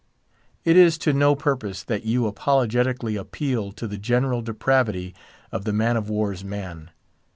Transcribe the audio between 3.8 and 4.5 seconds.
the general